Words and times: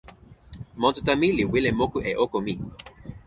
monsuta 0.79 1.11
mi 1.21 1.27
li 1.37 1.43
wile 1.51 1.69
moku 1.79 1.97
e 2.09 2.11
oko 2.23 2.37
mi. 2.45 2.53